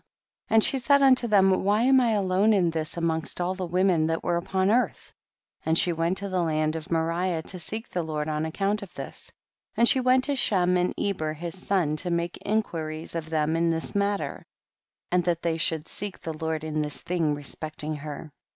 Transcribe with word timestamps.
10. 0.47 0.55
And 0.55 0.63
she 0.63 0.79
said 0.79 1.03
unto 1.03 1.27
them, 1.27 1.63
why 1.63 1.83
am 1.83 2.01
I 2.01 2.13
alone 2.13 2.53
in 2.53 2.71
this 2.71 2.97
amongst 2.97 3.39
all 3.39 3.53
the 3.53 3.67
women 3.67 4.07
that 4.07 4.23
were 4.23 4.37
upon 4.37 4.71
earth? 4.71 5.13
and 5.63 5.77
she 5.77 5.93
went 5.93 6.17
to 6.17 6.27
the 6.27 6.41
land 6.41 6.75
of 6.75 6.89
Moriah 6.91 7.43
to 7.43 7.59
seek 7.59 7.87
the 7.87 8.01
Lord 8.01 8.27
on 8.27 8.43
account 8.43 8.81
of 8.81 8.91
this; 8.95 9.31
and 9.77 9.87
she 9.87 9.99
went 9.99 10.23
to 10.23 10.35
Shem 10.35 10.75
and 10.75 10.95
Eber 10.97 11.33
his 11.33 11.55
son 11.55 11.97
to 11.97 12.09
make 12.09 12.37
inquiries 12.43 13.13
of 13.13 13.29
them 13.29 13.55
in 13.55 13.69
tliis 13.69 13.93
matter, 13.93 14.43
and 15.11 15.23
that 15.25 15.43
they 15.43 15.57
should 15.59 15.87
seek 15.87 16.19
the 16.19 16.33
Lord 16.33 16.63
in 16.63 16.81
this 16.81 17.03
thing 17.03 17.35
respect 17.35 17.83
ing 17.83 17.97
her. 17.97 18.31